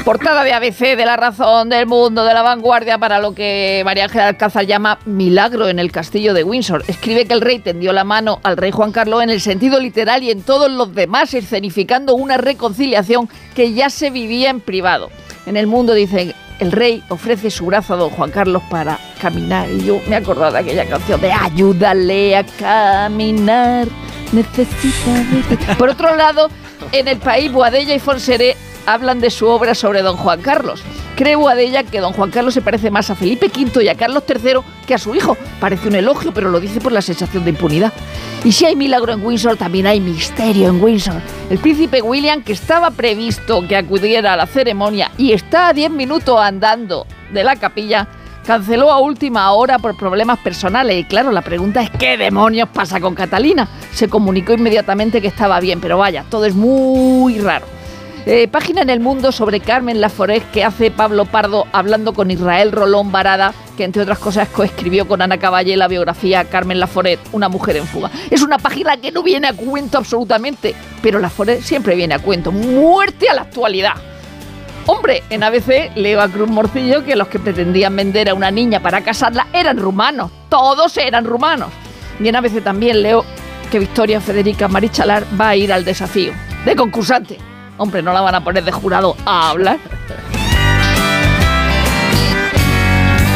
Portada 0.03 0.45
de 0.45 0.53
ABC, 0.53 0.97
de 0.97 1.07
La 1.07 1.17
Razón, 1.17 1.71
del 1.71 1.87
Mundo, 1.87 2.25
de 2.25 2.35
La 2.35 2.43
Vanguardia, 2.43 2.99
para 2.99 3.21
lo 3.21 3.35
que 3.35 3.83
María 3.85 4.05
Ángela 4.05 4.29
Alcázar 4.29 4.67
llama 4.67 4.99
milagro 5.07 5.69
en 5.69 5.79
el 5.79 5.93
castillo 5.93 6.35
de 6.35 6.45
Windsor. 6.45 6.85
Escribe 6.89 7.27
que 7.27 7.33
el 7.33 7.41
rey 7.41 7.59
tendió 7.59 7.93
la 7.93 8.05
mano 8.05 8.39
al 8.43 8.57
rey 8.57 8.71
Juan 8.71 8.93
Carlos 8.93 9.23
en 9.23 9.31
el 9.31 9.41
sentido 9.41 9.81
literal 9.81 10.23
y 10.23 10.31
en 10.31 10.43
todos 10.43 10.71
los 10.71 10.95
demás, 10.95 11.33
escenificando 11.33 12.15
una 12.15 12.37
reconciliación 12.37 13.31
que 13.55 13.73
ya 13.73 13.89
se 13.89 14.11
vivía 14.11 14.51
en 14.51 14.61
privado. 14.61 15.11
En 15.47 15.57
el 15.57 15.67
mundo 15.67 15.95
dicen, 15.95 16.35
el 16.59 16.73
rey 16.73 17.03
ofrece 17.09 17.51
su 17.51 17.67
brazo 17.67 17.95
a 17.95 17.97
don 17.97 18.11
Juan 18.11 18.31
Carlos 18.31 18.63
para 18.71 18.99
caminar. 19.21 19.71
Y 19.71 19.85
yo 19.85 20.01
me 20.07 20.17
he 20.17 20.19
acordado 20.19 20.53
de 20.53 20.59
aquella 20.59 20.87
canción 20.87 21.21
de 21.21 21.33
Ayúdale 21.33 22.37
a 22.37 22.45
caminar, 22.45 23.89
necesita 24.33 25.13
de 25.31 25.57
ti". 25.57 25.65
Por 25.79 25.89
otro 25.89 26.15
lado, 26.15 26.51
en 26.93 27.09
el 27.09 27.19
país, 27.19 27.51
Boadella 27.51 27.95
y 27.95 27.99
Fonseré 27.99 28.57
hablan 28.87 29.21
de 29.21 29.31
su 29.31 29.47
obra 29.47 29.75
sobre 29.75 30.03
don 30.03 30.17
Juan 30.17 30.41
Carlos. 30.41 30.83
Cree 31.17 31.37
Boadella 31.37 31.85
que 31.85 32.00
don 32.00 32.12
Juan 32.12 32.31
Carlos 32.31 32.55
se 32.55 32.62
parece 32.62 32.91
más 32.91 33.11
a 33.11 33.14
Felipe 33.14 33.47
V 33.47 33.85
y 33.85 33.88
a 33.88 33.95
Carlos 33.95 34.25
III 34.29 34.61
que 34.87 34.95
a 34.95 34.99
su 34.99 35.14
hijo. 35.14 35.37
Parece 35.61 35.88
un 35.88 35.95
elogio, 35.95 36.33
pero 36.33 36.50
lo 36.50 36.61
dice 36.61 36.81
por 36.81 36.93
la 36.93 37.03
sensación 37.03 37.45
de 37.45 37.50
impunidad. 37.50 37.93
Y 38.45 38.53
si 38.53 38.67
hay 38.67 38.76
milagro 38.76 39.12
en 39.12 39.25
Windsor, 39.25 39.57
también 39.57 39.87
hay 39.87 40.00
misterio 40.00 40.69
en 40.69 40.83
Windsor. 40.83 41.21
El 41.50 41.59
príncipe 41.59 42.03
William, 42.03 42.43
que 42.43 42.53
estaba 42.53 42.91
previsto 42.91 43.67
que 43.67 43.76
acudiera 43.76 44.35
a 44.35 44.37
la 44.37 44.47
ceremonia 44.47 45.11
y 45.17 45.33
está 45.33 45.69
a 45.69 45.73
10 45.73 45.91
minutos 45.91 46.38
andando 46.41 47.07
de 47.33 47.45
la 47.45 47.57
capilla, 47.57 48.09
canceló 48.45 48.91
a 48.91 49.00
última 49.00 49.50
hora 49.53 49.79
por 49.79 49.97
problemas 49.97 50.38
personales. 50.41 51.00
Y 51.00 51.05
claro, 51.05 51.33
la 51.33 51.43
pregunta 51.43 51.83
es 51.83 51.91
¿qué 51.91 52.17
demonios 52.17 52.69
pasa 52.69 53.00
con 53.00 53.14
Catalina? 53.14 53.69
Se 53.93 54.09
comunicó 54.09 54.53
inmediatamente 54.53 55.21
que 55.21 55.29
estaba 55.29 55.59
bien, 55.61 55.81
pero 55.81 55.99
vaya, 55.99 56.25
todo 56.29 56.45
es 56.45 56.55
muy 56.55 57.38
raro. 57.38 57.67
Eh, 58.26 58.49
página 58.49 58.81
en 58.81 58.88
el 58.88 59.00
mundo 59.00 59.33
sobre 59.33 59.61
Carmen 59.61 60.00
Laforet 60.00 60.50
que 60.50 60.64
hace 60.64 60.90
Pablo 60.90 61.26
Pardo 61.26 61.66
hablando 61.73 62.14
con 62.14 62.31
Israel 62.31 62.73
Rolón 62.73 63.12
Barada, 63.12 63.52
que 63.76 63.85
entre 63.85 64.00
otras 64.00 64.19
cosas 64.19 64.49
coescribió 64.49 65.07
con 65.07 65.21
Ana 65.21 65.37
Caballé 65.37 65.76
la 65.76 65.88
biografía 65.88 66.45
Carmen 66.45 66.81
Laforet, 66.81 67.21
una 67.33 67.50
mujer 67.50 67.76
en 67.76 67.87
fuga. 67.87 68.11
Es 68.31 68.40
una 68.40 68.57
página 68.57 68.97
que 68.97 69.12
no 69.12 69.23
viene 69.23 69.49
a 69.49 69.52
cuento 69.52 69.99
absolutamente, 69.99 70.75
pero 71.02 71.19
Laforet 71.19 71.61
siempre 71.61 71.97
viene 71.97 72.14
a 72.14 72.19
cuento. 72.19 72.50
Muerte 72.50 73.28
a 73.28 73.35
la 73.35 73.43
actualidad. 73.43 73.93
Hombre, 74.87 75.23
en 75.28 75.43
ABC 75.43 75.95
leo 75.95 76.23
a 76.23 76.28
Cruz 76.28 76.49
Morcillo 76.49 77.04
que 77.04 77.16
los 77.16 77.28
que 77.28 77.38
pretendían 77.38 77.95
vender 77.95 78.31
a 78.31 78.35
una 78.35 78.50
niña 78.50 78.81
para 78.81 79.02
casarla 79.02 79.49
eran 79.52 79.76
rumanos. 79.76 80.31
Todos 80.49 80.97
eran 80.97 81.26
rumanos. 81.26 81.69
Y 82.19 82.28
en 82.28 82.37
ABC 82.37 82.62
también 82.62 83.02
leo 83.02 83.23
que 83.71 83.78
Victoria 83.78 84.21
Federica 84.23 84.66
Marichalar 84.66 85.25
va 85.38 85.50
a 85.50 85.57
ir 85.57 85.75
al 85.75 85.85
desafío 85.85 86.33
de 86.64 86.75
concursante. 86.75 87.54
Hombre, 87.76 88.02
no 88.02 88.12
la 88.12 88.21
van 88.21 88.35
a 88.35 88.45
poner 88.45 88.64
de 88.64 88.73
jurado 88.73 89.16
a 89.25 89.50
hablar. 89.50 89.78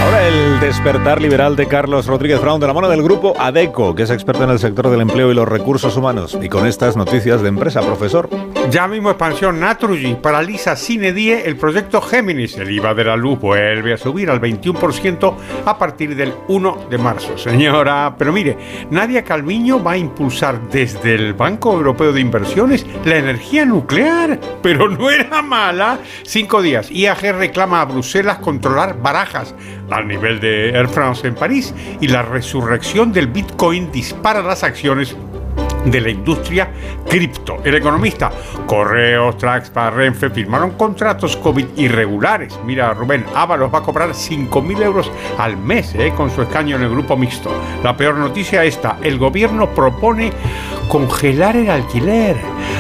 Ahora 0.01 0.29
el 0.29 0.61
despertar 0.61 1.21
liberal 1.21 1.57
de 1.57 1.67
Carlos 1.67 2.07
Rodríguez 2.07 2.41
Brown 2.41 2.61
de 2.61 2.69
la 2.69 2.73
mano 2.73 2.89
del 2.89 3.03
grupo 3.03 3.35
ADECO, 3.37 3.97
que 3.97 4.05
es 4.05 4.11
experto 4.11 4.45
en 4.45 4.51
el 4.51 4.61
sector 4.61 4.89
del 4.91 5.01
empleo 5.01 5.31
y 5.33 5.35
los 5.35 5.49
recursos 5.49 5.97
humanos. 5.97 6.39
Y 6.41 6.49
con 6.49 6.67
estas 6.67 6.97
noticias 6.97 7.43
de 7.43 7.49
empresa, 7.49 7.81
profesor. 7.81 8.31
Ya 8.71 8.87
mismo 8.87 9.11
expansión 9.11 9.59
Naturgy 9.59 10.15
paraliza 10.15 10.77
sine 10.77 11.13
die 11.13 11.47
el 11.47 11.57
proyecto 11.57 12.01
Géminis. 12.01 12.57
El 12.59 12.71
IVA 12.71 12.95
de 12.95 13.05
la 13.05 13.17
luz 13.17 13.41
vuelve 13.41 13.95
a 13.95 13.97
subir 13.97 14.31
al 14.31 14.41
21% 14.41 15.35
a 15.65 15.79
partir 15.79 16.15
del 16.15 16.35
1 16.49 16.87
de 16.91 16.99
marzo. 16.99 17.39
Señora, 17.39 18.15
pero 18.17 18.33
mire, 18.33 18.59
Nadia 18.91 19.25
Calviño 19.25 19.83
va 19.83 19.93
a 19.93 19.97
impulsar 19.97 20.61
desde 20.69 21.15
el 21.15 21.35
Banco 21.35 21.73
Europeo 21.73 22.13
de 22.13 22.21
Inversiones 22.21 22.87
la 23.05 23.17
energía 23.17 23.65
nuclear. 23.65 24.39
Pero 24.63 24.89
no 24.89 25.11
era 25.11 25.43
mala. 25.43 25.99
Cinco 26.25 26.63
días. 26.63 26.91
IAG 26.91 27.33
reclama 27.39 27.81
a 27.81 27.87
Bruselas 27.87 28.39
controlar 28.39 29.01
barajas 29.01 29.55
al 29.91 30.07
nivel 30.07 30.41
de 30.41 30.71
Air 30.71 30.89
France 30.89 31.27
en 31.27 31.35
París 31.35 31.75
y 32.01 32.09
la 32.09 32.23
resurrección 32.23 33.13
del 33.13 33.29
Bitcoin 33.29 33.91
dispara 33.91 34.43
las 34.43 34.63
acciones 34.63 35.17
de 35.85 36.01
la 36.01 36.11
industria 36.11 36.71
cripto. 37.09 37.59
El 37.65 37.75
economista, 37.75 38.31
Correos, 38.67 39.39
Traxpa, 39.39 39.91
Renfe 39.91 40.31
firmaron 40.31 40.73
contratos 40.73 41.37
COVID 41.37 41.67
irregulares. 41.77 42.59
Mira, 42.65 42.93
Rubén 42.95 43.25
Ábalos 43.35 43.73
va 43.73 43.79
a 43.79 43.83
cobrar 43.83 44.11
5.000 44.11 44.83
euros 44.83 45.11
al 45.39 45.57
mes 45.57 45.95
eh, 45.95 46.13
con 46.17 46.31
su 46.31 46.43
escaño 46.43 46.77
en 46.77 46.83
el 46.83 46.91
grupo 46.91 47.17
mixto. 47.17 47.51
La 47.83 47.97
peor 47.97 48.17
noticia 48.17 48.65
esta, 48.65 48.99
el 49.03 49.19
gobierno 49.19 49.71
propone 49.71 50.33
congelar 50.89 51.57
el 51.57 51.71
alquiler 51.71 52.37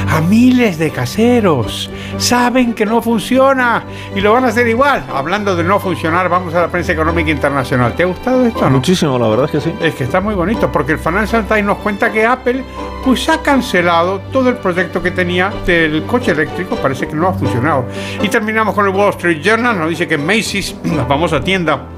a 0.08 0.20
miles 0.20 0.78
de 0.78 0.90
caseros. 0.90 1.90
Saben 2.16 2.74
que 2.74 2.86
no 2.86 3.02
funciona 3.02 3.84
y 4.14 4.20
lo 4.20 4.32
van 4.32 4.44
a 4.44 4.48
hacer 4.48 4.66
igual. 4.66 5.04
Hablando 5.12 5.54
de 5.54 5.64
no 5.64 5.78
funcionar, 5.78 6.28
vamos 6.28 6.54
a 6.54 6.62
la 6.62 6.68
prensa 6.68 6.92
económica 6.92 7.30
internacional. 7.30 7.94
¿Te 7.94 8.02
ha 8.02 8.06
gustado 8.06 8.44
esto? 8.46 8.60
No? 8.60 8.70
Muchísimo, 8.70 9.18
la 9.18 9.28
verdad 9.28 9.44
es 9.46 9.50
que 9.50 9.60
sí. 9.60 9.74
Es 9.80 9.94
que 9.94 10.04
está 10.04 10.20
muy 10.20 10.34
bonito 10.34 10.70
porque 10.72 10.92
el 10.92 10.98
Financial 10.98 11.46
Times 11.46 11.64
nos 11.64 11.78
cuenta 11.78 12.10
que 12.10 12.26
Apple 12.26 12.64
pues 13.04 13.28
ha 13.28 13.42
cancelado 13.42 14.20
todo 14.32 14.48
el 14.48 14.56
proyecto 14.56 15.02
que 15.02 15.10
tenía 15.10 15.52
del 15.66 16.04
coche 16.04 16.32
eléctrico, 16.32 16.76
parece 16.76 17.06
que 17.06 17.14
no 17.14 17.28
ha 17.28 17.34
funcionado. 17.34 17.84
Y 18.22 18.28
terminamos 18.28 18.74
con 18.74 18.86
el 18.86 18.94
Wall 18.94 19.10
Street 19.10 19.40
Journal, 19.42 19.78
nos 19.78 19.90
dice 19.90 20.08
que 20.08 20.18
Macy's, 20.18 20.74
la 20.84 21.04
famosa 21.06 21.40
tienda 21.40 21.97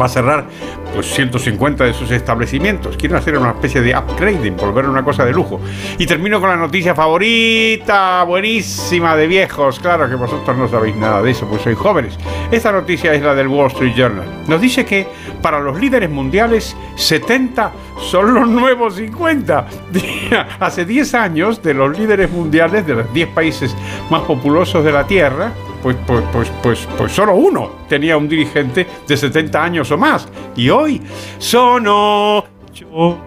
va 0.00 0.06
a 0.06 0.08
cerrar 0.08 0.46
pues 0.94 1.06
150 1.12 1.84
de 1.84 1.92
sus 1.92 2.10
establecimientos. 2.10 2.96
Quieren 2.96 3.16
hacer 3.16 3.36
una 3.36 3.50
especie 3.50 3.80
de 3.80 3.96
upgrading, 3.96 4.56
volver 4.56 4.88
una 4.88 5.02
cosa 5.02 5.24
de 5.24 5.32
lujo. 5.32 5.60
Y 5.98 6.06
termino 6.06 6.40
con 6.40 6.50
la 6.50 6.56
noticia 6.56 6.94
favorita, 6.94 8.22
buenísima 8.24 9.16
de 9.16 9.26
viejos. 9.26 9.80
Claro 9.80 10.08
que 10.08 10.14
vosotros 10.14 10.56
no 10.56 10.68
sabéis 10.68 10.96
nada 10.96 11.22
de 11.22 11.32
eso, 11.32 11.46
pues 11.46 11.62
sois 11.62 11.76
jóvenes. 11.76 12.16
Esta 12.50 12.70
noticia 12.70 13.12
es 13.12 13.22
la 13.22 13.34
del 13.34 13.48
Wall 13.48 13.68
Street 13.68 13.94
Journal. 13.96 14.44
Nos 14.46 14.60
dice 14.60 14.84
que 14.84 15.06
para 15.42 15.58
los 15.60 15.80
líderes 15.80 16.10
mundiales, 16.10 16.76
70 16.96 17.72
son 18.00 18.34
los 18.34 18.48
nuevos 18.48 18.94
50. 18.94 19.66
Hace 20.60 20.84
10 20.84 21.14
años, 21.14 21.62
de 21.62 21.74
los 21.74 21.98
líderes 21.98 22.30
mundiales, 22.30 22.86
de 22.86 22.94
los 22.94 23.12
10 23.12 23.28
países 23.30 23.76
más 24.10 24.22
populosos 24.22 24.84
de 24.84 24.92
la 24.92 25.06
Tierra, 25.06 25.52
pues, 25.84 25.98
pues, 26.06 26.24
pues, 26.32 26.50
pues, 26.62 26.88
pues 26.96 27.12
solo 27.12 27.34
uno 27.34 27.70
tenía 27.90 28.16
un 28.16 28.26
dirigente 28.26 28.86
de 29.06 29.16
70 29.18 29.62
años 29.62 29.90
o 29.90 29.98
más. 29.98 30.26
Y 30.56 30.70
hoy 30.70 31.02
son 31.36 31.84
ocho. 31.86 33.18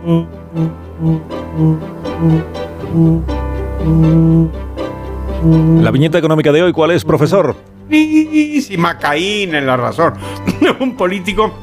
La 5.84 5.92
viñeta 5.92 6.18
económica 6.18 6.52
de 6.52 6.64
hoy, 6.64 6.74
¿cuál 6.74 6.90
es, 6.90 7.06
profesor? 7.06 7.56
Y 7.92 8.76
Macaín 8.76 9.54
en 9.54 9.68
la 9.68 9.78
razón. 9.78 10.16
un 10.80 10.98
político 10.98 11.54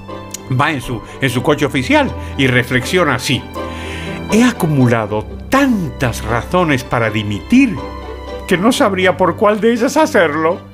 va 0.58 0.70
en 0.70 0.80
su, 0.80 1.02
en 1.20 1.28
su 1.28 1.42
coche 1.42 1.66
oficial 1.66 2.08
y 2.38 2.46
reflexiona 2.46 3.16
así. 3.16 3.42
He 4.32 4.44
acumulado 4.44 5.24
tantas 5.50 6.24
razones 6.24 6.84
para 6.84 7.10
dimitir 7.10 7.74
que 8.46 8.56
no 8.56 8.70
sabría 8.70 9.16
por 9.16 9.34
cuál 9.34 9.60
de 9.60 9.72
ellas 9.72 9.96
hacerlo. 9.96 10.73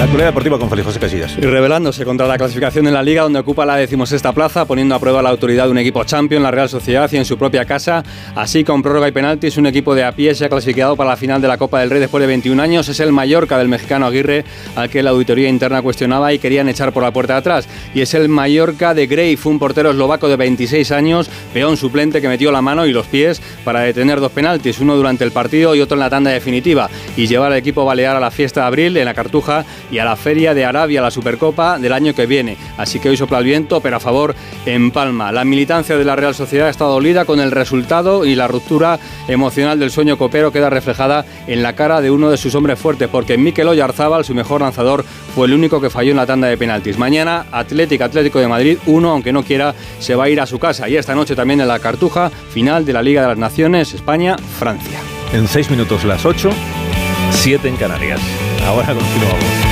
La 0.00 0.04
actualidad 0.04 0.28
deportiva 0.28 0.58
con 0.58 0.70
Felipe 0.70 0.86
José 0.86 0.98
Casillas. 0.98 1.36
Y 1.36 1.42
rebelándose 1.42 2.06
contra 2.06 2.26
la 2.26 2.38
clasificación 2.38 2.86
en 2.86 2.94
la 2.94 3.02
Liga, 3.02 3.20
donde 3.20 3.38
ocupa 3.38 3.66
la 3.66 3.76
decimosexta 3.76 4.32
plaza, 4.32 4.64
poniendo 4.64 4.94
a 4.94 4.98
prueba 4.98 5.20
la 5.20 5.28
autoridad 5.28 5.66
de 5.66 5.72
un 5.72 5.76
equipo 5.76 6.02
champion, 6.04 6.42
la 6.42 6.50
Real 6.50 6.70
Sociedad, 6.70 7.12
y 7.12 7.18
en 7.18 7.26
su 7.26 7.36
propia 7.36 7.66
casa. 7.66 8.02
Así, 8.34 8.64
con 8.64 8.80
prórroga 8.82 9.08
y 9.08 9.12
penaltis, 9.12 9.58
un 9.58 9.66
equipo 9.66 9.94
de 9.94 10.04
a 10.04 10.12
pie 10.12 10.34
se 10.34 10.46
ha 10.46 10.48
clasificado 10.48 10.96
para 10.96 11.10
la 11.10 11.18
final 11.18 11.42
de 11.42 11.48
la 11.48 11.58
Copa 11.58 11.80
del 11.80 11.90
Rey 11.90 12.00
después 12.00 12.22
de 12.22 12.28
21 12.28 12.62
años. 12.62 12.88
Es 12.88 12.98
el 13.00 13.12
Mallorca 13.12 13.58
del 13.58 13.68
mexicano 13.68 14.06
Aguirre, 14.06 14.46
al 14.74 14.88
que 14.88 15.02
la 15.02 15.10
auditoría 15.10 15.50
interna 15.50 15.82
cuestionaba 15.82 16.32
y 16.32 16.38
querían 16.38 16.70
echar 16.70 16.94
por 16.94 17.02
la 17.02 17.10
puerta 17.10 17.34
de 17.34 17.40
atrás. 17.40 17.68
Y 17.94 18.00
es 18.00 18.14
el 18.14 18.30
Mallorca 18.30 18.94
de 18.94 19.06
Grey, 19.06 19.36
fue 19.36 19.52
un 19.52 19.58
portero 19.58 19.90
eslovaco 19.90 20.30
de 20.30 20.36
26 20.36 20.92
años, 20.92 21.28
peón 21.52 21.76
suplente 21.76 22.22
que 22.22 22.28
metió 22.28 22.50
la 22.50 22.62
mano 22.62 22.86
y 22.86 22.92
los 22.94 23.06
pies 23.06 23.42
para 23.66 23.80
detener 23.80 24.18
dos 24.18 24.32
penaltis, 24.32 24.80
uno 24.80 24.96
durante 24.96 25.24
el 25.24 25.30
partido 25.30 25.74
y 25.74 25.82
otro 25.82 25.96
en 25.96 26.00
la 26.00 26.08
tanda 26.08 26.30
definitiva, 26.30 26.88
y 27.18 27.26
llevar 27.26 27.52
al 27.52 27.58
equipo 27.58 27.84
balear 27.84 28.16
a 28.16 28.20
la 28.20 28.30
fiesta 28.30 28.62
de 28.62 28.66
abril 28.66 28.96
en 28.96 29.04
la 29.04 29.12
Cartuja 29.12 29.66
y 29.90 29.98
a 29.98 30.04
la 30.04 30.16
feria 30.16 30.54
de 30.54 30.64
Arabia, 30.64 31.00
la 31.02 31.10
Supercopa 31.10 31.78
del 31.78 31.92
año 31.92 32.14
que 32.14 32.26
viene. 32.26 32.56
Así 32.76 32.98
que 32.98 33.08
hoy 33.08 33.16
sopla 33.16 33.38
el 33.38 33.44
viento, 33.44 33.80
pero 33.80 33.96
a 33.96 34.00
favor 34.00 34.34
en 34.66 34.90
Palma. 34.90 35.32
La 35.32 35.44
militancia 35.44 35.96
de 35.96 36.04
la 36.04 36.16
Real 36.16 36.34
Sociedad 36.34 36.68
está 36.68 36.84
dolida 36.84 37.24
con 37.24 37.40
el 37.40 37.50
resultado 37.50 38.24
y 38.24 38.34
la 38.34 38.48
ruptura 38.48 38.98
emocional 39.28 39.78
del 39.78 39.90
sueño 39.90 40.16
copero 40.16 40.52
queda 40.52 40.70
reflejada 40.70 41.24
en 41.46 41.62
la 41.62 41.74
cara 41.74 42.00
de 42.00 42.10
uno 42.10 42.30
de 42.30 42.36
sus 42.36 42.54
hombres 42.54 42.78
fuertes, 42.78 43.08
porque 43.08 43.38
Mikel 43.38 43.68
Oyarzábal, 43.68 44.24
su 44.24 44.34
mejor 44.34 44.60
lanzador, 44.60 45.04
fue 45.34 45.46
el 45.46 45.54
único 45.54 45.80
que 45.80 45.90
falló 45.90 46.10
en 46.10 46.16
la 46.16 46.26
tanda 46.26 46.48
de 46.48 46.56
penaltis. 46.56 46.98
Mañana, 46.98 47.46
Atlético 47.52 48.04
Atlético 48.04 48.38
de 48.38 48.48
Madrid, 48.48 48.78
uno, 48.86 49.10
aunque 49.10 49.32
no 49.32 49.42
quiera, 49.42 49.74
se 49.98 50.14
va 50.14 50.24
a 50.24 50.28
ir 50.28 50.40
a 50.40 50.46
su 50.46 50.58
casa. 50.58 50.88
Y 50.88 50.96
esta 50.96 51.14
noche 51.14 51.36
también 51.36 51.60
en 51.60 51.68
la 51.68 51.78
Cartuja, 51.78 52.30
final 52.30 52.84
de 52.84 52.92
la 52.92 53.02
Liga 53.02 53.22
de 53.22 53.28
las 53.28 53.38
Naciones, 53.38 53.94
España-Francia. 53.94 55.00
En 55.32 55.46
seis 55.46 55.70
minutos 55.70 56.04
las 56.04 56.24
8, 56.24 56.50
7 57.30 57.68
en 57.68 57.76
Canarias. 57.76 58.20
Ahora 58.66 58.86
continuamos. 58.86 59.69